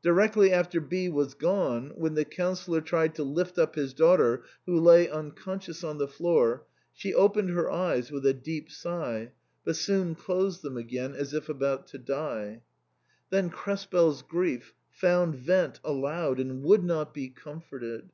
[0.00, 4.80] Directly after B was gone, when the Councillor tried to lift up his daughter, who
[4.80, 6.64] lay unconscious on the floor,
[6.94, 9.32] she opened her eyes with a deep sigh,
[9.66, 12.62] but soon closed them again as if about to die.
[13.28, 18.08] Then KrespeFs grief found vent aloud, and would not be comforted.